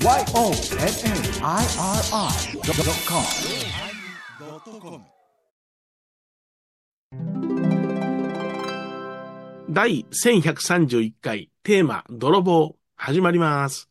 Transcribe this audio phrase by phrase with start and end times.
[0.00, 0.62] YONNIRI.com
[9.68, 13.88] 第1131回テーマ「泥棒」始まります。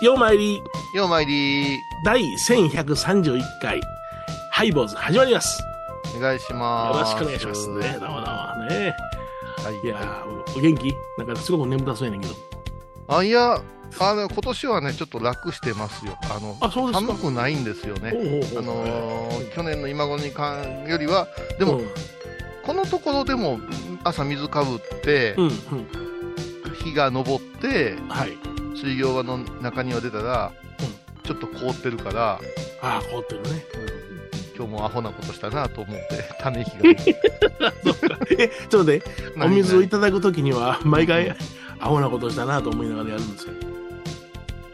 [0.00, 0.62] ようまいり
[0.94, 3.80] ようまいり第1131回
[4.50, 5.62] ハイボーズ始まります。
[6.16, 7.00] お願いしよます。
[7.00, 7.74] ろしくお願いしますね。
[7.74, 8.96] どうもどうもね。
[9.58, 9.86] はい。
[9.86, 10.92] いやー、お元気？
[11.18, 12.34] なんかすごく眠たそうやねんけど。
[13.08, 13.62] あ、いや、
[14.00, 16.16] あの、今年はね、ちょっと楽してますよ。
[16.22, 17.12] あの、あ、そうですか。
[17.12, 18.10] 寒くないんですよね。
[18.10, 21.88] ほうほうほうあのー去年の今頃にかんよりは、でも、うん
[22.66, 23.58] このところでも
[24.04, 25.52] 朝水かぶって、うん、うん。
[26.84, 28.36] 日が昇って、はい。
[28.76, 30.52] 水行場の中庭出たら、
[31.28, 32.40] ちょっと凍ってるから、
[32.80, 33.48] ああ、凍ってるね。
[34.56, 39.02] 今日もアホなことしたなと思って、 ため息がちょっとね、
[39.36, 41.36] お何水をいただくときには、毎回、
[41.80, 43.52] アホなことしたなと思いながらやるんですよ。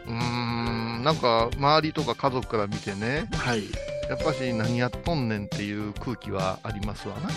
[0.07, 3.65] うーん、なんか、周りとか家族から見てね、はい。
[4.09, 7.29] やっぱし何やっとんねんっていう空気はありますわな。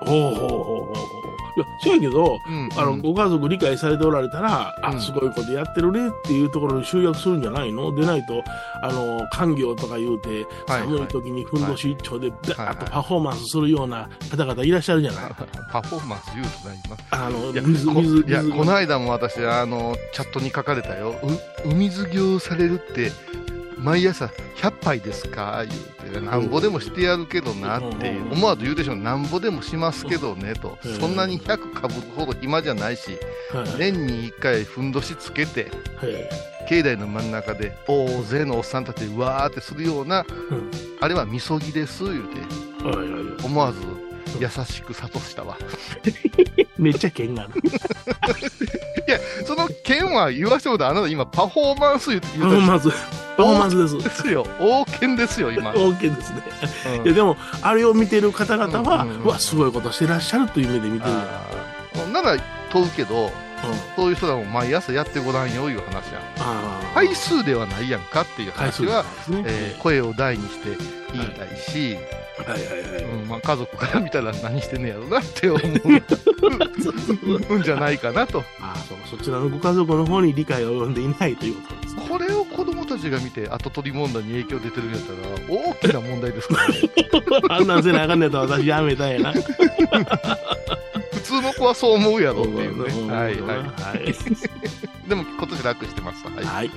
[0.00, 0.94] ほうほうほうほう。
[1.56, 5.00] いや、そうやけど、うん、あの、うんご家族理解されておられたら、あ、うん。
[5.00, 7.94] すごいことやってるねっていうところに集約するんじゃないの？
[7.94, 8.42] でないと、
[8.82, 12.40] あの、官業とか言うて、はい寒い時にふんどし一丁で、はい。
[12.70, 15.34] あとパフォーマンスするような方々いらっしゃるじゃない？
[15.70, 18.52] パフォーマンス言うとな今あの、水、こ水、いや水。
[18.52, 21.14] この間も私あのチャットに書かれたよ。
[21.64, 23.12] う海水行されるって
[23.78, 24.24] 毎朝
[24.56, 25.64] 100杯ですか？
[25.64, 28.28] 言うてなんぼでもしてやるけどなってう。
[28.28, 28.96] ん思わず言うでしょ。
[28.96, 30.78] なんぼでもしますけどねと。
[30.84, 31.00] うん。
[31.00, 33.18] そんなに100かぶるほど暇じゃないし
[33.52, 33.78] はい。
[33.78, 36.14] 年に1回ふんどしつけてはい。
[36.68, 40.70] 境内の真ん中で大勢のおっさんたちでわーってするようなうん。
[41.00, 42.40] あれはみそぎです言うて。
[43.44, 43.78] 思わず
[44.40, 45.56] 優しく諭したわ。
[46.76, 47.52] めっちゃ剣がある。
[49.46, 52.96] その剣は言わせてもらあなた今パフォーマンス言うパフォーマンス、パ
[53.36, 53.98] フォーマンスです。
[53.98, 56.42] ですよ王権ですよ今、OK ですね。
[56.98, 61.12] うんいや、でも、あれを見てる方々は、うんうんうんうわ、すごいことしてらっしゃるという目で見てる
[62.06, 62.36] じなら
[62.70, 63.30] 問うけどうん
[63.96, 66.94] そういう人らも毎朝やってごらんよいう話やああ。
[66.94, 69.42] 回数ではないやんかっていう話は、ね。
[69.46, 70.76] えー声を大にして
[71.12, 72.00] 言いたいし、は
[72.46, 73.04] いはいはい。
[73.04, 75.60] うんまあ、家族から見たら何してんねやろなって思う
[76.50, 77.62] ん。
[77.62, 78.40] じゃないかなと。
[78.60, 82.02] ああ、そう、そちらのご家族の方に理解を及んでいないということですね。
[82.08, 85.18] これを子供たちが見て後取り問題に影響出てるんやったら
[85.48, 86.74] 大きな問題ですからね。
[87.50, 89.32] あんなんせなあかんねやったら私やめたんやな。
[89.32, 89.42] 普
[91.22, 93.12] 通の子はそう思うやろっていうね。
[93.12, 94.14] はいはいはい。
[95.08, 96.44] でも今年楽してますはい。
[96.44, 96.70] はい。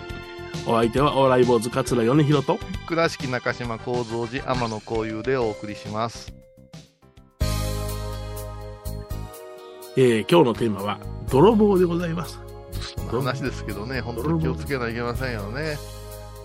[0.65, 6.36] お相手は、お笑い坊主桂米広と、倉敷中島幸三寺天野幸雄でお送りします
[9.99, 10.99] えー今日のテーマは、
[11.31, 12.39] 泥棒でございます。
[13.09, 15.77] 話ですけどね本当に気をつけないといけませんよね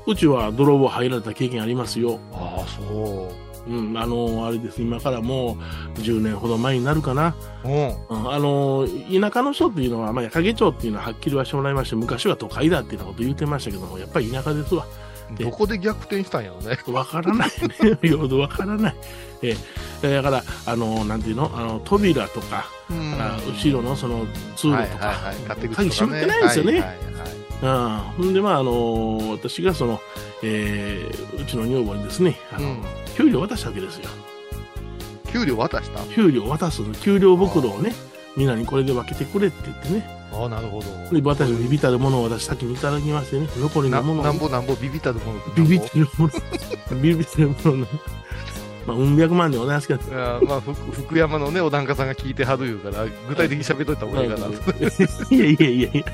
[0.07, 2.19] うちは泥棒入られた経験ありますよ。
[2.33, 3.31] ああそ
[3.69, 4.83] うん、あの、あれです。
[4.83, 5.57] 今からも
[5.97, 7.37] う10年ほど前になるかな。
[7.65, 7.75] ううん
[8.09, 14.85] うん、あの、田舎の人っていうのは、まあ、矢影町っていうのははっきりはしてもらいまして、昔は都会だっていうようなこと言ってましたけども、やっぱり田舎ですわ。
[15.39, 16.79] どこで逆転したんやろね。
[16.89, 17.49] わからない。
[18.03, 18.09] ね。
[18.09, 18.95] よほどわからない。
[19.43, 19.57] え
[20.03, 20.15] え。
[20.15, 21.51] だから、あの、なんていうの？
[21.55, 23.15] あの、扉とか、うん。
[23.21, 24.27] あ後ろのその
[24.57, 26.73] 通路はいとか、はいはい勝手口鍵閉めてないんですよね。
[26.73, 26.89] はいはい
[27.65, 28.23] はい。
[28.23, 28.35] うん。
[28.35, 30.01] で、まあ、あの、私がその、
[30.43, 32.83] えーうちの女房にですね、あの、うん。
[33.17, 34.09] 給料渡したわけですよ。
[35.33, 36.05] 給料渡した？
[36.15, 37.95] 給料渡す、給料袋をね、
[38.37, 40.22] みんなにこれで分けてくれって言ってね。
[40.33, 40.87] ああなるほど。
[41.15, 47.77] で、私もビビたるものを私先にいただきましてね、残りなのものをなんぼなんぼビビったるものビビってるもの、ビビってるもの。
[47.77, 47.87] の、
[48.87, 50.01] まあ、うん百万でございますけど、
[50.47, 54.47] まあ福福山のねお檀家さんが聞いてはる言うから具体的に喋っといた方がいいかな。
[54.47, 54.53] と
[55.35, 56.05] いやいやいやいや。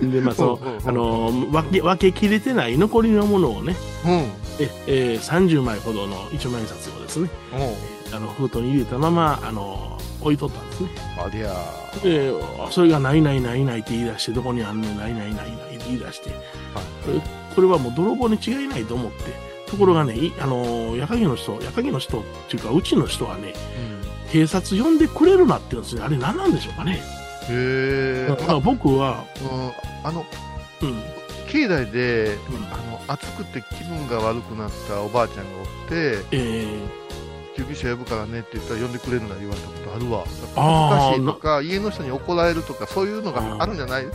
[0.00, 4.10] で、まあ、その、うあの、分け、分け切れてない残りのものをね、うん。
[4.58, 7.28] え、えー、30枚ほどの一万円札をですね、
[8.08, 8.16] うん。
[8.16, 10.88] あの、封筒に入れたまま、あの、置いとったんですね。
[11.18, 11.52] ありゃ
[12.02, 12.32] で、
[12.70, 16.30] それがないないないないって言い出して、どこにあんねんないないないないって言い出して、
[17.08, 17.20] え
[17.54, 19.18] これはもう泥棒に違いないと思って、
[19.66, 23.54] ところがね、いあの、矢影の人、矢影の人っていうか、うちの人はね、
[24.28, 24.30] うん。
[24.30, 26.02] 警察呼んでくれるなって言うんですね。
[26.02, 27.00] あれ何なんでしょうかね。
[27.48, 30.26] へえだから僕は、うんあの
[30.82, 31.02] うん、
[31.48, 32.64] 境内でうん。
[32.66, 36.95] あの暑くて気分が悪くなったおばあちゃんがおってえ救
[37.76, 40.24] 急車呼ぶからねって言ったら呼んでくれるな言われたことあるわ。
[40.24, 44.04] 恥ずかしいとか家の人に怒られるとかそういうのがあるんじゃない？
[44.04, 44.12] ー、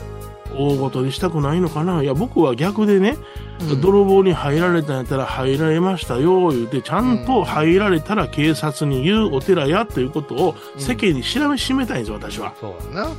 [0.58, 2.02] 大ごとにしたくないのかな？
[2.02, 3.18] いや、僕は逆でね、
[3.62, 3.82] うん。
[3.82, 10.82] 泥棒に入られたんやったら入られましたよ言うてちゃんと入られたら警察に言うお寺やということをうん。
[10.82, 13.10] 世間に知らしめたいんですよ私は、そうだな。
[13.10, 13.16] うん。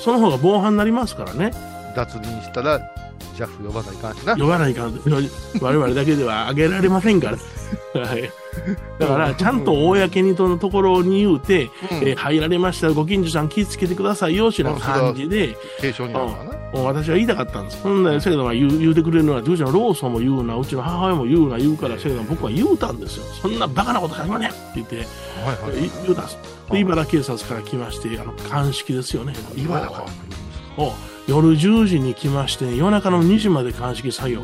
[0.00, 1.50] その方が防犯になりますからね。
[1.94, 2.80] 脱輪したら、
[3.34, 4.36] ジャフ呼ばないかんしな。
[4.36, 5.00] 呼ばないかん
[5.60, 8.30] 我々だけではあげられませんからはい
[8.98, 11.70] だからちゃんと公にとのところに言うて、うん
[12.08, 15.54] えー入られましたご近所さん気をつけてくださいよしな感じで、
[16.72, 17.82] 私は言いたかったんです。
[17.82, 23.24] ほんで、せやけど、言う言うてくれるのは、うちのローソンも言うな、うちの母親も言うな、言うから、せやけど、僕は言うたんですよ。
[23.40, 25.06] そんなバカなこと始まねんって言って、はいは
[25.76, 25.90] い。
[26.04, 26.38] 言うたんです。
[26.70, 29.34] で、茨城警察から来まして、あの、鑑識ですよね。
[29.56, 30.04] 今だから。
[30.76, 30.92] を
[31.26, 34.42] 夜10時に来まして、夜中の2時まで鑑識作業。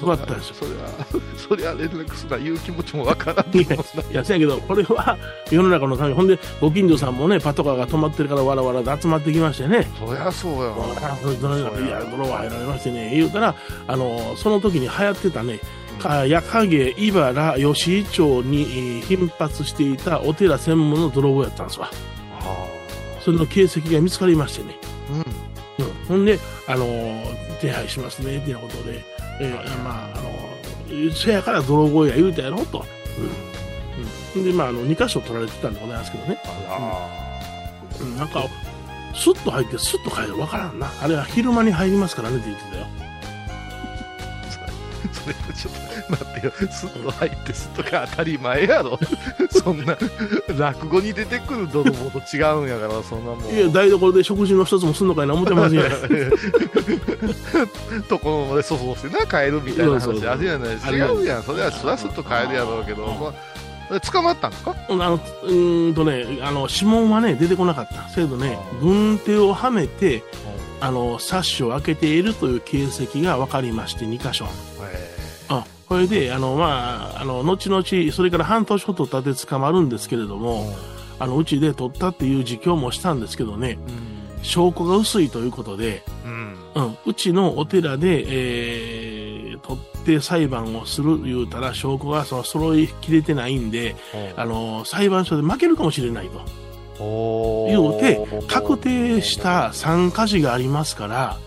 [0.00, 0.54] よかったですよ。
[0.56, 1.06] そりゃ、
[1.36, 3.56] そりゃ連絡すな、言う気持ちもわからん。
[3.56, 3.76] いや、
[4.10, 5.16] いや、せやけど、これは
[5.50, 10.86] 世の中のため、ほんで、ご近所さんもね、パトカーが止まってるから、わらわらで集まってきましてね、そりゃそうやわ。
[11.02, 13.54] あそれどれだいや、泥棒入られましてね、言うたら、
[13.86, 15.60] あの、その時に流行ってたね、
[15.98, 21.86] か矢影、茨、吉井町にえー頻発していたお寺専門の泥棒やったんですわ。
[22.32, 22.68] は
[23.20, 24.85] それの形跡が見つかりましてね。
[25.10, 25.86] あうん。
[25.86, 26.38] うん、ほんで、
[26.68, 26.86] あの
[27.60, 29.04] 手配しますね、っていうことで、
[29.40, 32.84] えーまあ、あのせやから泥棒や言うたやろと。
[34.34, 34.44] うん。
[34.44, 36.38] で、まあ、あの、2箇所取られてたんでございますけどね。
[36.44, 37.08] あ
[38.00, 38.44] うん、なんか、
[39.14, 40.38] スッと入って、スッと帰る。
[40.38, 40.90] わからんな。
[41.00, 42.86] あれは昼間に入りますからねって言ってたよ。
[45.08, 45.74] ら、それちょっ
[46.06, 48.98] と待ってよ、スッと入って、スッとが当たり前やろ。
[49.50, 49.96] そんな、
[50.58, 53.44] 落語に出てくる泥棒と違うんやから、そんなもん。
[53.54, 55.82] いや、台所で食事の一つもすんのかいな思ってますよ。
[58.08, 61.42] ところまで粗相してな、帰るみたいなそうそうそう話あるやない違うやん。
[61.42, 63.32] それはそらすっと帰るやろうけど、うんまあ
[64.00, 64.74] 捕まったんですか？
[64.88, 68.08] あの、うーんとね、あの、指紋はね、出てこなかった。
[68.08, 70.24] せやけどね、軍手をはめて、
[70.80, 74.46] あの、サッシを開けているという形跡が分かりまして、2箇所。
[75.48, 80.74] あ、これで、あの、まあ、あの、後々、それから半年ほど経って捕まるんですけれども、
[81.18, 83.78] あの、うちで取ったっていう自供もしたんですけどね、
[84.42, 86.56] 証拠が薄いということで、うん。
[86.74, 93.96] うん、うちのお寺で、えー、取って裁判をする言うたら、証拠がその揃いきれてないんで、
[94.36, 96.65] あの、裁判所で負けるかもしれないと。
[96.98, 101.38] お言うて、確定した参加時がありますから。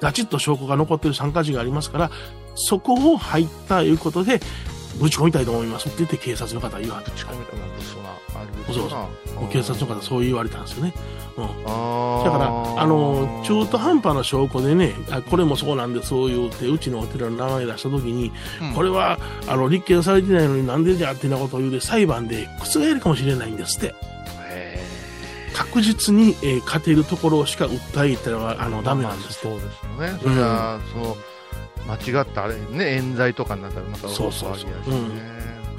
[0.00, 2.10] ガチッと証拠が残ってる参加時がありますから、
[2.54, 4.40] そこを入ったいうことで、
[5.00, 8.10] ぶち込みたいと思いますって言って警察の方は言われて、近めたな、嘘な。
[8.36, 10.94] あるそうそう警察の方そう言われたんですよね。
[11.36, 11.44] うん。
[11.44, 18.30] あだから、あの、中途半端な証拠でね、あこれもそうなんです、そう言うて、うちのお寺の名前出したときに、
[18.74, 19.18] これ、れは、
[19.48, 23.94] あの、立件されてないのになんでじゃってなことを言うて、裁判で覆るかもしれないんですって。
[25.54, 29.40] へ確実に、えー勝てるところしか訴えたらは、あの、ダメなんです。
[29.40, 29.68] そうですよ
[30.00, 30.18] ね。
[30.22, 31.16] それは、その、
[31.86, 34.70] 間違ったあれね、冤罪とかになったらまたそうそうそう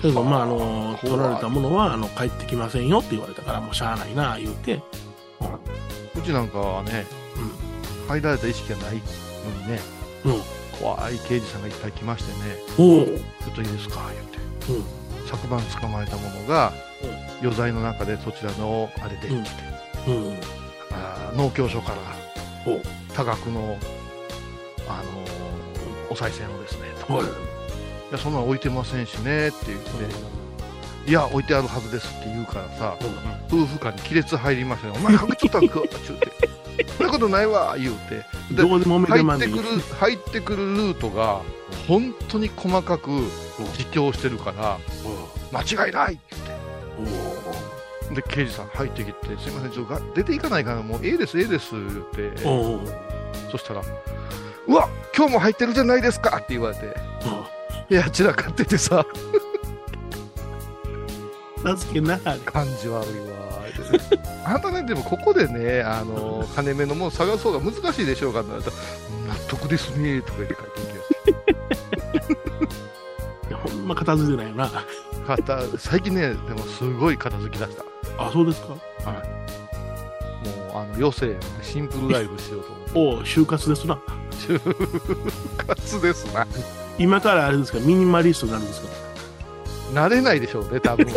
[0.02, 4.82] けど、まあ、あの、取られたものは、あの、帰ってきませんよって言われたから、もうしゃあないな、言うて。
[6.16, 7.06] うちなんかはね、
[8.08, 9.00] 入られた意識がないの
[9.64, 9.80] にね、
[10.26, 10.32] うん。
[10.34, 10.42] うん。
[10.80, 14.02] 怖い刑事さんがいっぱい来ましてね、おうちょっといいですか
[14.68, 14.86] 言って、
[15.28, 16.74] 昨晩捕まえたものが、
[17.42, 19.36] 余罪の中でそちらのあれで来て、
[20.08, 20.28] うん。
[20.28, 20.38] うん。
[20.92, 21.98] あー農協所から
[23.14, 23.78] 多額の、
[24.88, 25.36] あのー
[26.10, 27.14] お賽銭をですね、と。
[27.14, 27.26] はい。
[27.26, 27.28] い
[28.12, 32.98] や、そんなの置いてませんしねって言って、いや、置いてあるはずですって言うからさ、
[33.48, 36.32] 夫婦間に亀裂入りましたね、お前隠っちゃったんかって言うて、
[36.98, 38.80] そんなことないわ言うて、で入
[39.36, 41.42] ってくる、入ってくるルートが、
[41.88, 43.10] 本当に細かく
[43.78, 44.78] 自供してるから、
[45.52, 46.36] 間違いないって
[48.14, 52.38] で、刑事さん入ってきて、すいません、ちょっとが出ていかないから、もうええです、ええです、言って、
[53.52, 53.82] そしたら、
[54.68, 56.96] うわ今日も入ってるじゃないですかって言われて、
[57.90, 59.06] いや、散らかっててさ、
[61.64, 62.20] 名付けな。
[62.46, 63.36] 感じ悪いわ。
[64.46, 70.86] あなたね、でもここでね、あの、金目のもの探そうが難しいでしょうかって言われたら、納得ですね、とか言って帰ってい
[73.50, 74.86] いやほんま片付いてないよな。
[75.36, 77.84] けた最近ね、でもすごい片付きだした。
[78.18, 78.70] あ、そうですか？
[78.70, 78.80] もう、
[80.74, 82.92] あの、余生、シンプルライフしようと思って。
[82.96, 84.00] おう就活ですな。
[84.32, 84.60] 就
[85.66, 86.46] 活ですな。
[87.00, 88.88] 今からあれですか、ミニマリストになるんですか？
[89.94, 91.06] 慣れないでしょうね、多分。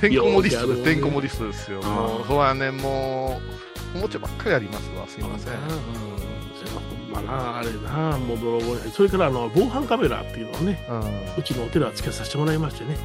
[0.00, 1.80] てんこ盛りストでてんこ盛りストですよ。
[1.82, 3.40] もう、そうはね、も
[3.94, 5.52] う、おもちゃばっかりありますわ、すいません。
[5.54, 5.58] うん
[7.10, 11.40] まな、あれな、もう泥棒にそれからあの防犯カメラっていうのをね、うん。
[11.40, 12.96] うちのお寺はつけさせてもらいましてね。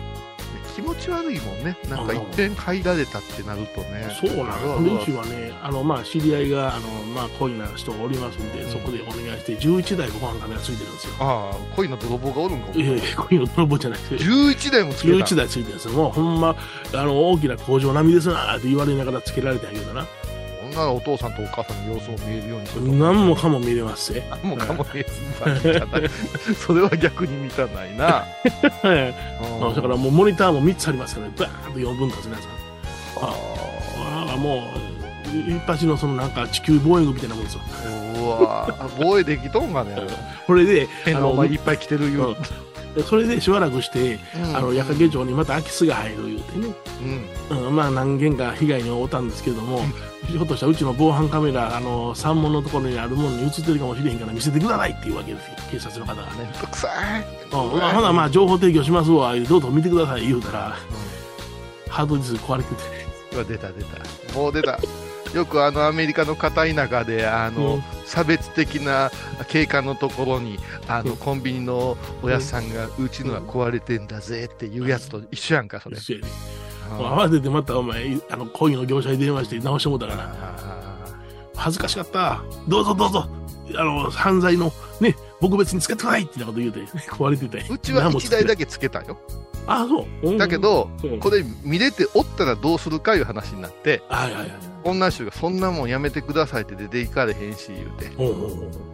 [0.75, 1.77] 気持ち悪いもんね。
[1.89, 4.09] なんかいっぺん入られたってなるとね。
[4.19, 5.11] そうなんです。
[5.11, 11.13] うちはね、あの、まあ、知り合いが、あの、まあ、恋な人がおりますんで、うん、そこでお願いして、11台ご飯カメラついてるんですよ。
[11.19, 14.15] ああ、恋の泥棒がおるんかいやいや、恋の泥棒じゃなくて。
[14.15, 15.93] 11台もつけた ?11 台ついてるんですよ。
[15.93, 16.57] もう、ほんま、
[16.93, 20.05] あの、大きな工場並みですなって言われながらつけられてあげるな。
[20.75, 24.23] ならお父さんとお母さんの様子も見えるようにする何もかも見れますぜ。
[24.29, 25.09] 何もかも見える
[26.55, 28.25] それは逆に見たないな。
[28.43, 28.89] だか
[29.87, 31.33] らもうモニターも3つありますからね。
[31.37, 32.47] バーンと4分割のやつ
[33.21, 34.61] ああもう
[35.49, 37.61] 一発のそのなんか地球防衛軍みたいなもんですよ
[38.17, 39.95] うわ防衛できとんがね
[40.45, 42.35] これであのいっぱい来てるよ、
[42.95, 46.75] うんそれでしばらくして、うん、あの矢掛町にまた空き巣が入る言うてね、
[47.51, 49.81] うん、まあ何件か被害に遭ったんですけども、
[50.27, 56.43] ひょっとしたらうちの防犯カメラ、あの、山門のところにあるものに映ってるかもしれへんから見せてくださいっていうわけですよ、警察の方がね。
[56.43, 56.87] めんどくさ
[57.19, 57.25] い。
[57.43, 60.77] うん、ほな、まあ、情報提供しますわ、どうぞ見てください言うたら、
[61.87, 62.81] うん、ハードディスク壊れてて。
[63.33, 64.39] うわ、出た出た。
[64.39, 64.79] もう出た。
[65.35, 69.11] よくあのアメリカの片田舎であの、うん、差別的な
[69.49, 75.97] 警官のところにあの、うん、コンビニのおやつさんが、うちのは壊れてんだぜっていうやつと一緒やんかそれ。
[75.97, 76.27] 一緒やね
[76.91, 80.35] 慌ててまたお前、あの、恋の業者に電話して直してもうたから。
[81.55, 82.41] 恥ずかしかった。
[82.69, 83.27] どうぞどうぞ。
[83.75, 89.17] あの、犯罪の、ね、僕別につけてくださいってなこと言うて、 壊れてたうちは1台だけつけたよ。
[89.67, 90.37] あそう。
[90.37, 90.89] だけど、
[91.19, 94.51] これ見れておったらどうするかいう話になって、はいはいはい。
[94.83, 98.09] 女衆がそんなもんやめてくださいって出ていかれへんし言うて。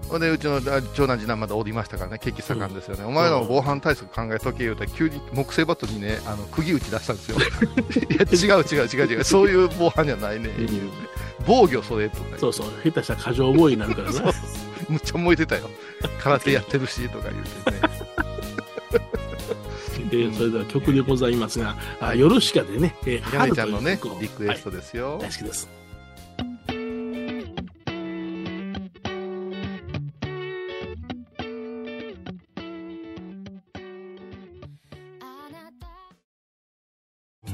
[0.07, 0.61] ほんで、うちの
[0.93, 3.03] 長男次男まだおりましたからね、景気盛んですよね。
[3.03, 7.37] お前らの防犯対策考えとけ言うたら、急に木製バットにね、あの、釘打ち出したんですよ。
[8.09, 10.75] いや、違う違う違う違う、そういう防犯じゃないね、言うて。
[11.45, 12.37] 防御それとか。
[12.37, 14.19] そうそう、下手したら過剰防衛になるからね。
[14.91, 15.69] むっちゃ燃えてたよ。
[16.19, 17.77] 空手やってるし、とか言うてね。
[20.13, 25.13] えそれでは曲でございますが、あよろしかでね、えー、やめちゃんのね、リクエストですよ。
[25.13, 25.69] はい、大好きです。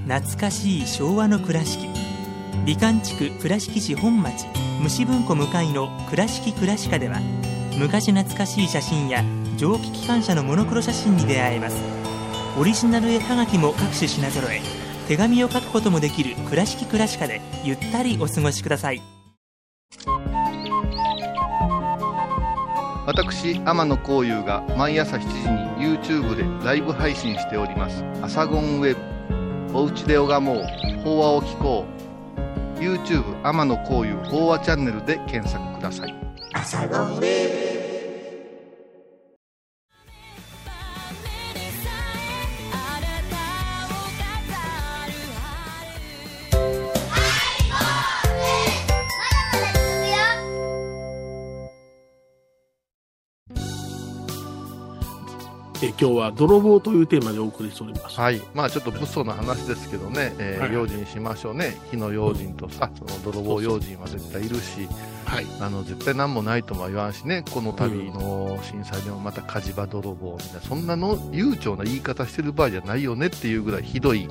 [0.08, 2.07] 懐かしい昭和の倉敷
[2.68, 4.46] 美観地区倉敷市本町
[4.82, 7.22] 虫文庫向かいの「倉敷倉歯科」では
[7.80, 9.24] 昔懐かしい写真や
[9.56, 11.78] 蒸気機関車のモノクロ写真に出会えます。
[12.60, 14.60] オリジナル絵はがきも各種品揃え
[15.08, 19.02] 手紙を書くこともできる「倉敷倉歯科」でゆったりお過ごしください。
[23.06, 29.00] 私天野幸雄が毎朝7時に YouTube でライブ配信しております「アサゴンウェブ」
[29.74, 30.88] おうちで拝もう。
[31.06, 31.97] 法話を聞こう。
[32.80, 36.16] YouTube 天野幸雄法話チャンネルで検索ください。
[55.84, 58.20] え今日は泥棒というテーマでお送りしております。
[58.20, 58.42] はい。
[58.56, 61.78] まあちょっと物騒な話ですけどね、えー、はい、用心しましょうね。
[61.92, 64.88] 火の用心とさ、その泥棒用心は絶対いるし、
[65.26, 65.46] はい。
[65.60, 74.28] あの、絶対何もないとも言わんしね、この度の震災でもまた火事場泥棒みたいな、そんなの悠長な言い方してる場合じゃないよねっていうぐらいひどい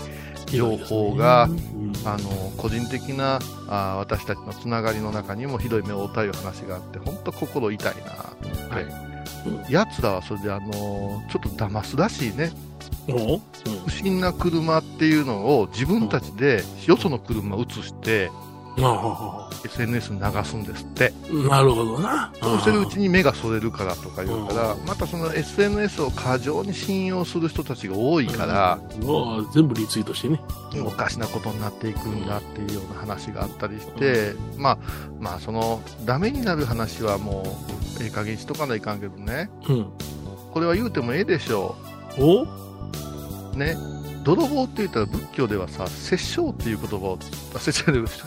[0.46, 3.38] 情報が、ねうん、あの、個人的な
[3.68, 9.15] あ私たちのつながりの中にもひどい目をたいう話があって、本当心痛いなはい。
[9.68, 12.50] やつらはそれで、あのー、ちょっと騙すらしいね。
[13.84, 18.30] 不審な車っていうのを自分たちでよその車移して、
[19.64, 21.12] SNS に流すんですって。
[21.48, 22.32] なるほどな。
[22.40, 30.40] そうしてるうちに目がそれるからとか言うから、またその SNS を過剰に信用する人たちが多いから、もう全部リツイートしてね。
[30.84, 34.78] おかしなことになっていくんだっていうような話があったりして、まあ、
[35.18, 37.42] まあ、その、ダメになる話はも
[37.75, 39.50] う、ええ加減しとかないかんけどね。
[39.68, 39.86] うん。
[40.52, 41.76] これは言うてもええでしょ
[42.18, 42.22] う。
[42.22, 42.46] お？
[43.56, 43.76] ね。
[44.24, 47.18] 泥棒って言ったら仏教ではさ、殺生っていう言葉を、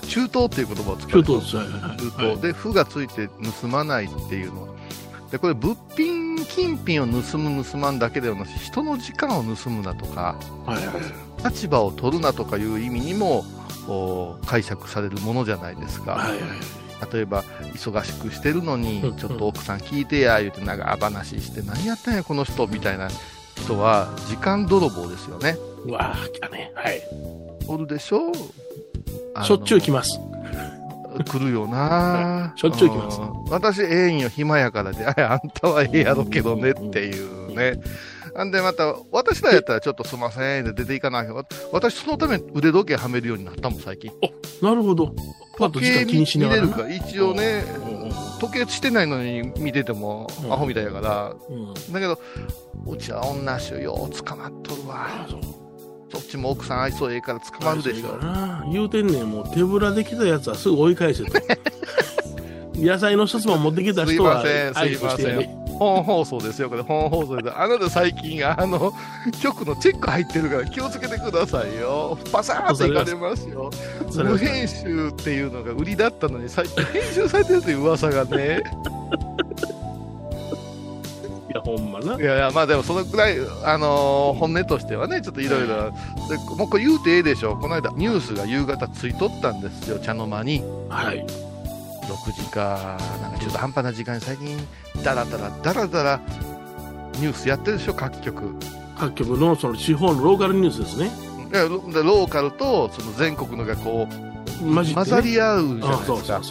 [0.07, 1.23] 中東っていう言葉を使う。
[1.23, 1.59] 中東中
[2.17, 2.41] 東。
[2.41, 3.27] で、負がついて
[3.61, 4.75] 盗まないっていうの。
[5.29, 10.35] で、これ物品、金品を盗む盗まんだけではなく人の時間を盗むなとか、
[10.65, 10.95] はいはい、
[11.43, 13.43] 立場を取るなとかいう意味にも
[14.45, 16.13] 解釈されるものじゃないですか。
[16.13, 16.39] はいはい
[17.11, 23.09] 例えば忙しくしてるのに、ちょっと奥さん聞いてや言うて長話して何やったんやこの人みたいな
[23.55, 25.57] 人は時間泥棒ですよね。
[25.85, 26.71] うわぁ、来たね。
[26.75, 27.01] はい。
[27.67, 28.31] おるでしょ？
[29.43, 30.19] しょっちゅう来ます。
[31.29, 33.19] 来るよな しょっちゅう来ます。
[33.49, 37.79] 私、ええんよ、暇やからで、あんたはええやろけどねっていうね。
[38.35, 44.11] なんでまた、私らやったらちょっとすいませんで出ていかないけど、私そのために腕時計はめるようになったもん、最近。
[44.61, 45.13] なるほど。
[45.57, 47.63] パッと時間気にしながらるから、一応ね、
[48.39, 51.73] 時計してないのに見ててもうんアホみたいやから、うん。
[51.93, 52.19] だけど、
[52.87, 55.07] うちは女衆よう捕まっとるわ。
[55.07, 55.27] あ
[56.11, 58.17] そっちも奥さん愛想ええから捕まるでしょ。
[58.17, 61.31] な言うてんねん、もう手ぶらできたやつはすぐ追い返せと。
[62.75, 65.49] 野菜の一つも持ってきた人はすいません愛としてやれ。
[65.79, 67.51] 本放送ですよ、これ本放送で。
[67.51, 68.93] あなた最近、あの、
[69.41, 72.17] 局のチェック入ってるから気をつけてくださいよ。
[72.31, 73.71] パサーっていかれますよ。
[74.13, 78.61] 無編集っていうのが売りだったのに、最近編集されてるという噂がね。
[81.49, 82.15] いや、ほんまな。
[82.15, 87.55] いやいや、まあでもそのくらい、あのー本音としてはね、ちょっといろいろ、でもうこれ言うてええでしょ。
[87.55, 90.63] この間ニュースが夕方ついとったんですよ、茶の間に。
[90.89, 91.25] はい。
[92.09, 94.57] 6時か、なんか中途半端な時間に最近、
[95.03, 96.19] だらだら、だらだら、
[97.15, 98.55] ニュースやってるでしょ、各局。
[98.97, 101.11] 各局のその地方のローカルニュースですね。
[101.51, 104.29] いやロでローカルとその全国のがこうね。
[104.93, 106.41] 混ざり合うじゃないあですか。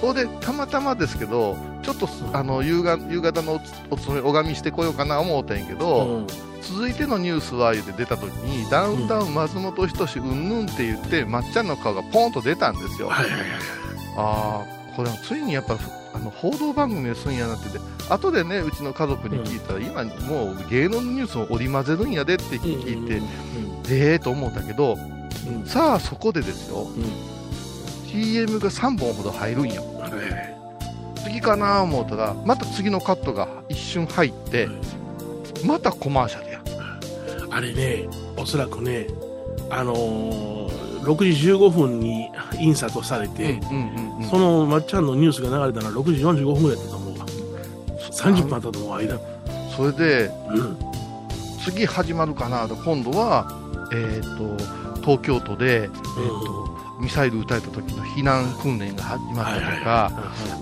[0.00, 6.26] それでたまたまですけど、ちょっとあの夕方夕方のお勤め拝みしてこようかな思ったんやけうど、ん。
[6.60, 13.08] 続いてのニュースは言って出た時に、ダウンタウン松本人志うんぬんって言って、まっちゃんの顔がポンと出たんですよ。
[13.08, 13.48] はいはいはい。
[14.16, 15.78] ああ、これはついにやっぱ
[16.14, 23.22] あの報道番組ですんやなってて、後でね、うちの家族に聞いたら、今もう芸能ニュースを織り交ぜるんやでって聞いて、
[23.90, 24.96] ええと思ったけど、
[25.46, 25.60] うん。
[25.60, 25.66] うん。
[25.66, 27.04] さあそこでですよ、うん。
[28.08, 29.82] CM が3本ほど入るんよ。
[29.98, 30.56] はいはいはい。
[31.24, 34.68] 次かな思ったら、また次のカットが一瞬入って、
[35.64, 36.62] またコマーシャルや。
[37.50, 39.06] あれね、おそらくね、
[39.70, 47.26] あのー、6時15分に印刷されて、うんうんうんそのまっちゃんのニュースが流れたのは6時45分ぐらいだったと思うわ。
[48.12, 49.18] 30分あったと思う、間。
[49.76, 50.76] それで、うん。
[51.64, 53.46] 次始まるかなと、今度は、
[53.92, 56.62] えっ、と、東京都で、えーと
[57.02, 60.12] ミサイル撃たれた時の避難訓練が始まったりとか、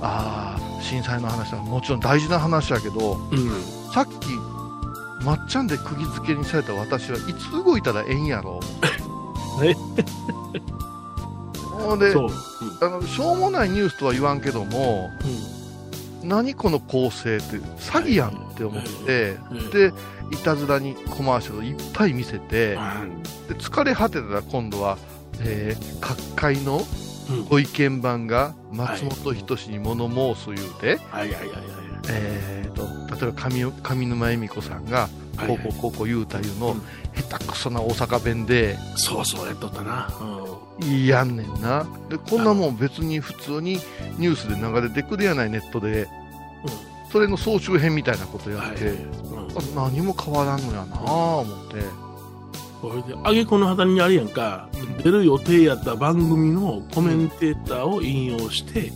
[0.01, 3.63] ああ、震災の話はもちろん大事な話やけど、うん。
[3.93, 4.11] さっき、
[5.23, 8.61] まっちゃんで釘付けにされた私はいつ動いたらええんやろ
[9.63, 9.75] え
[11.65, 12.31] ほんでそう。
[12.83, 15.11] あの、しょうもないニュースとは言わんけども、
[16.23, 16.29] うん。
[16.29, 19.93] 何この構成って詐欺やんって思って、うんで、
[20.31, 24.99] いたずらにコマーシャルいっぱい見せて、うんで疲れ果てたら今度は、
[25.41, 26.85] えー各界の
[27.31, 31.61] うんご意見番が松本人志に物申す言うて、はいはいはいはい。
[32.09, 32.83] えー、と
[33.15, 35.11] 例えば上上沼恵美子さんがはい
[35.47, 36.76] こうこうこうこう言うたいうの
[37.15, 40.09] 下手くそな大阪弁でそうそうやっとったな。
[41.07, 43.79] やんねんなでこんなもん別に普通に
[44.17, 46.09] ニュースで流れてくるやないネットで
[47.13, 48.57] それの総集編みたいなことうん。
[48.57, 48.95] やって、はい。
[48.95, 49.83] うん。
[49.83, 52.11] あ何も変わらんのやなあ思って
[52.81, 54.69] これで、あげこの旗にあれやんか、
[55.03, 58.91] 出る予定やった番組のコメンテーターを引用して、ね、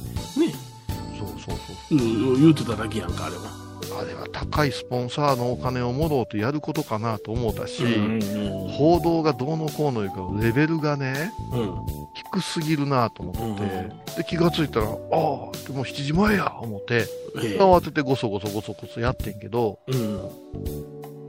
[1.19, 1.57] そうそう
[1.89, 3.64] そううん言うてただけやんか、あれは。
[3.99, 8.21] あれは高いスポンサーのお金をもろうとやることかなと思ったし、うん。
[8.71, 11.75] 報道がどうのこうのいうかレベルがねうん。
[12.33, 17.07] 低すぎるなと思って、うんで気がついたらああでもう7時前や思って
[17.43, 20.31] ええ慌ててごそごそごそごそやってんけどうん。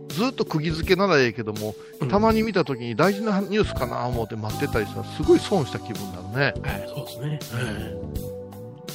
[0.09, 8.34] ずっと釘付けならええけどもうんたまに見た時に大事なニュースかな思って待ってたりしたらすごい損した気分になるねはい、そうですね。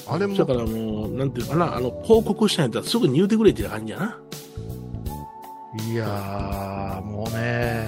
[0.08, 4.18] あれもだからもう、なんていうかな、あの、広告したんやったらすぐに言うてくれっていう感じやな。
[5.88, 7.86] いやーもうね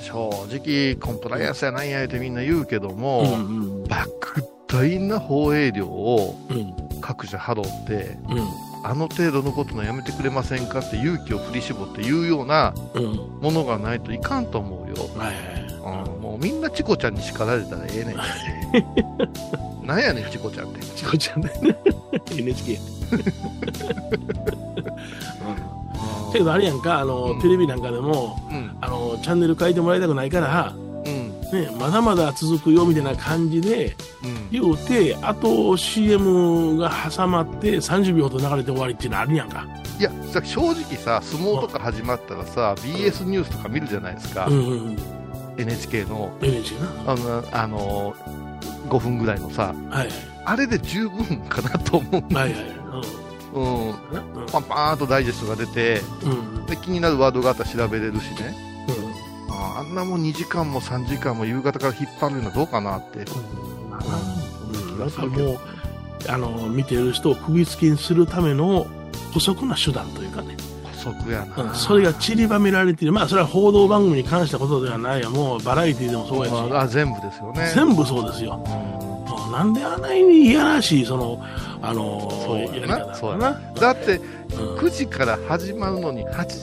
[0.00, 3.82] 正直コンプライアンスやなんやってみんな言うけども、うん。
[3.84, 4.08] 莫
[4.66, 6.74] 大な放映料をうん。
[7.00, 8.48] 各社払ってうん。
[8.82, 13.04] あの程度のことのやめてくれませんかって勇気を振り絞って言うようなうん。
[13.40, 15.69] ものがないといかんと思うよ、はいはい。
[15.90, 18.16] うん、もうみんなチコちゃんに叱られたらええねん
[19.86, 20.84] なんやねんチコちゃんって。
[20.84, 21.76] チコちゃんだよね。
[22.30, 22.78] NHK。
[26.32, 27.40] けどあれやんか、あの、うん。
[27.40, 28.76] テレビなんかでも、うん。
[28.80, 30.74] あの、チャンネル変えてもらいたくないから、
[31.04, 31.40] うん。
[31.50, 34.48] ね、まだまだ続くよみたいな感じでうん。
[34.50, 39.66] 言うて、あと CM が挟まって30秒ほど流れて終わりっていうのあるやんか。
[39.98, 45.19] いやさ正直さ相撲とか始まったらさ BS ニュースとか見るじゃないですか、うんうんうん。
[45.60, 46.88] NHK の NHK な。
[47.06, 48.14] あのあの
[48.88, 50.08] 5分ぐらいのさはい
[50.44, 52.52] あれで十分かなと思う、はい。
[52.52, 52.80] はい
[53.58, 53.94] ん、うん。
[54.50, 56.30] パンパーンとダイジェストが出てうん。
[56.30, 56.66] うん。
[56.66, 58.54] で気になるワードがあったら調べれるしね
[59.48, 59.52] うん。
[59.52, 65.58] ああんなもん2時間も3時間も夕方から引っ張るのはどうかなって、うん、なんかもう、
[66.28, 68.86] あの、見てる人を釘付けにするための
[69.32, 70.56] 補足な手段というかね。
[71.00, 73.12] 足やな、うんそれが散りばめられている。
[73.12, 75.30] まあ、それは報道番組に関したことではないや。
[75.30, 76.52] もうバラエティでもそうやし。
[76.52, 77.72] まあ、あ全部ですよね。
[77.74, 78.62] 全部そうですよ。
[79.46, 79.52] うん。
[79.52, 81.42] なんであんなにいやらしい、その、
[81.82, 82.98] あのそうやな。
[83.06, 83.50] 方そうやな。
[83.50, 84.76] なだってうん。
[84.76, 86.54] 9時から始まるのに8時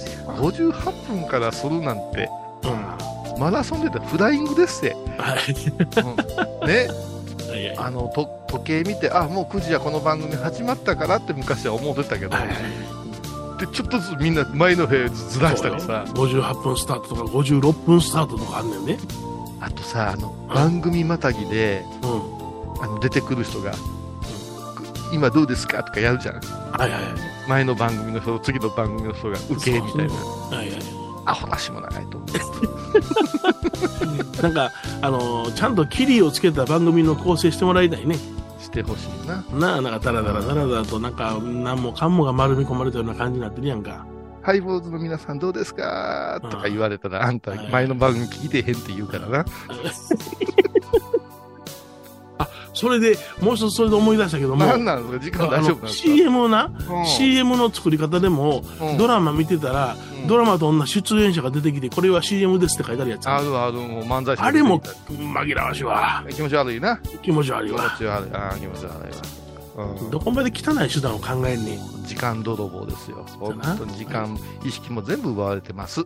[0.70, 2.30] 58分からするなんて
[2.64, 3.40] うん。
[3.40, 6.62] マラソンでたらフライングですって、はい。
[6.62, 6.68] うん。
[6.68, 6.88] ね。
[7.78, 12.48] あのと時計見てあもう9時はこの番組始まったからって昔は思ってたけど、はい
[13.60, 19.00] でちょっとずつみんな前の部屋ずらしたりさ58分スタートとか56分スタートとかあんねんね。
[19.60, 22.38] あとさあの番組またぎでうん。
[22.80, 23.74] あの出てくる人が、
[25.12, 27.02] 今どうですかとかやるじゃんはいはい
[27.50, 30.80] 前の番組の人と次の番組の人が受けみたいなはいはい。
[31.26, 32.26] アホなしも長いと思
[34.40, 38.18] う なんか、あのーちゃんとキリをつけた番組の構成してもらいたいね。
[38.68, 44.06] してほしいななあ、なんかダラダラダラダラと、なんか、何もかんもが丸み込まれたような感じになってるやんか。
[44.44, 46.40] ハイボーズの皆さんどうですか？
[46.42, 49.46] とか言われたら、あんたはい前の番組聞いてへんって言うからな。
[52.78, 55.40] あ、それで、もう一つそれで思い出したけども、なんなんですか？
[55.40, 63.30] 時間大丈夫なんあのですか？CM な、うん CM の作り方でも、うんドラマ見てたら、うんドラマと女出演者が出てきて、これは CM ですって書いてあるやつ。
[63.30, 66.24] あるある、もう漫才師あれも紛らわしいわ。
[66.30, 67.00] 気持ち悪いな。
[67.22, 67.96] 気持ち悪い気持わ。
[67.98, 68.30] ち悪い。
[68.34, 68.94] あー気持ち悪い
[69.78, 69.96] わ。
[70.02, 71.80] うんどこまで汚い手段を考えんねん。
[72.06, 73.24] 時間泥棒ですよ。
[73.40, 76.06] 本当に時間、意識も全部奪われてます。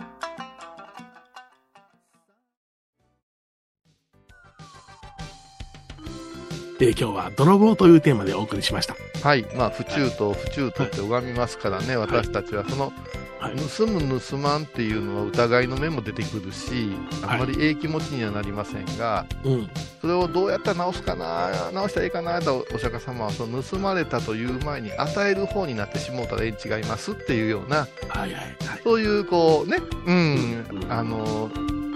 [6.83, 8.95] えー今日は泥棒というテーマでお送りしました。
[9.21, 9.45] はい。
[9.55, 12.67] まあ、不中と不中とって拝みますからね、私たちは。
[12.67, 12.91] その、
[13.39, 13.55] はい。
[13.55, 16.91] 盗む盗まんっていうのは疑いの目も出てくるし、
[17.21, 19.69] あまりええ気持ちにはなりませんが、うん。
[20.01, 28.55] それをどうやったら直すかな、直したらいいかなとお釈迦様はその盗まれたという前に与える方になってしもうたらええに違いますっていうような、はいはいはい。
[28.83, 31.51] そういうこうね、うん、あの、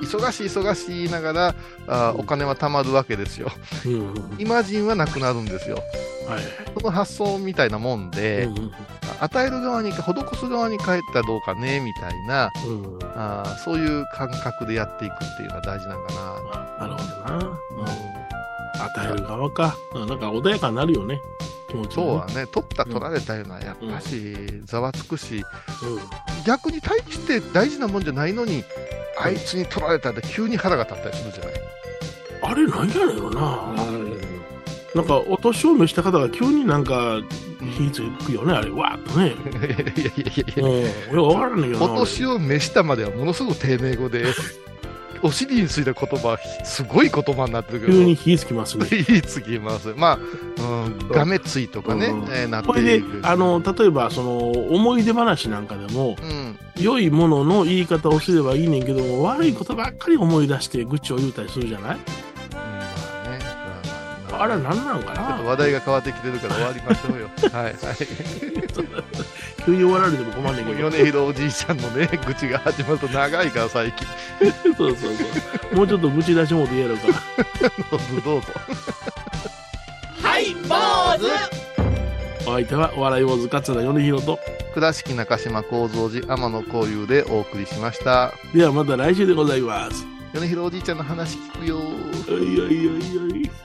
[0.06, 1.56] 忙しい忙しい言いながら
[1.88, 3.52] あお金は貯まるわけですよ。
[3.86, 4.36] うん。
[4.40, 5.78] イマジンはなくなるんですよ。
[6.28, 6.44] はい。
[6.74, 8.72] その発想みたいなもんで、うん
[9.22, 13.00] 与える側にか、施す側に帰ったらどうかね、みたいな、うんうん。
[13.16, 17.38] あーそういう感覚でやっていくっていうのは大事なのかあなるほどな。
[17.38, 17.48] な。
[17.48, 17.86] うん。
[18.84, 19.76] 与える側か。
[19.94, 21.22] うんなんか穏やかになるよね。
[21.70, 25.44] 気持ちそうがはね、取った取られたいうのはやっぱし、ざわつくし、うん。
[26.46, 28.64] 逆に対して大事なもんじゃないのに、
[29.18, 31.54] あいつに取られたら急に腹が立ったりするじゃない。
[32.42, 33.74] あれなんやろな。
[34.94, 37.20] なんか、お年を召した方が急になんか、
[37.78, 39.36] 火つくよね、あれ、わーっとね。
[40.02, 40.66] いやいやいやいや
[41.12, 41.16] うん。
[41.18, 41.84] よくわからな。
[41.84, 44.26] お年を召したまではものすごく丁寧語で、
[45.26, 48.86] お尻についた言葉、すごい言葉になってるけど、急に火つきますね。
[48.90, 49.94] 言い過ぎます。
[49.98, 50.20] まあ、
[50.86, 52.24] うん、がめついとかね、うん。
[52.32, 61.98] えーなってこれであの、例えば、その、思い出話なんかでも、うん、良いものの言い方をすればいいねんけども、悪いことばっかり思い出して愚痴を言うたりするじゃない？
[61.98, 62.35] まあね、ま
[64.36, 67.30] あまあれは何なんかちょっとな話題が変わってきてるから終わりましょうよ。
[67.52, 67.76] はいはい。
[69.66, 70.90] 急に終わられても困んねんけど。
[70.90, 74.08] 米広おじいちゃんのね、愚痴が始まると長いから最近。
[74.78, 75.76] そうそうそう。
[75.76, 77.08] もうちょっと愚痴出しもでやろうか。
[77.92, 78.48] どうぞどうぞ。
[82.48, 84.40] お相手は、お笑い坊主桂米広と、
[84.76, 88.34] 倉敷中島幸三寺天野幸雄でお送りしました。
[88.54, 90.06] ではまた来週でございます。
[90.34, 91.80] 米広おじいちゃんの話聞くよ
[92.28, 93.65] おいおいおいおい。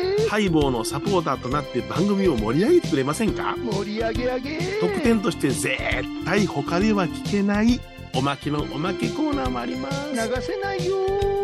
[0.29, 3.55] ハイボーのサポーターとなって番組を盛り上げてくれませんか？
[3.57, 4.59] 盛り上げ上げ。
[4.79, 5.77] 特典として絶
[6.25, 7.79] 対他では聞けない
[8.13, 10.11] おまけのおまけコーナーもあります。
[10.11, 10.95] 流せないよ。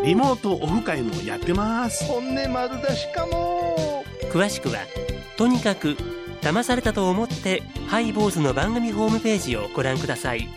[0.04, 2.06] リモートオフ会もやってます。
[2.06, 4.06] 本音丸出しかも。
[4.32, 4.80] 詳しくは
[5.38, 5.98] とにかく
[6.42, 10.48] 騙されたと思ってハイボーズの番組ホームページをご覧ください。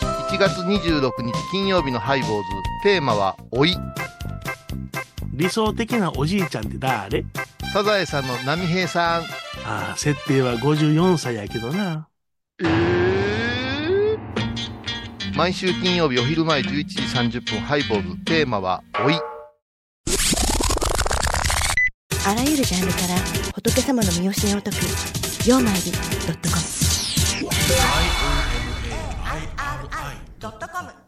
[0.00, 2.44] 1月26日金曜日のハイボーズ。
[2.82, 3.74] テーマは「老い」
[5.36, 7.24] 理想的なおじいちゃんって誰？
[7.74, 9.22] サザエさんの波平さん。
[9.68, 12.08] ああ、設定は54歳やけどな。
[12.58, 14.18] えー、
[15.36, 18.24] 毎週金曜日お昼前11時30分、ハイボール。
[18.24, 19.20] テーマは、老い。
[22.26, 23.16] あらゆるジャンルから
[23.52, 26.76] 仏様の身教えを解く、ようまいり .com。
[27.38, 27.68] i o m
[29.22, 31.05] a i r i c o m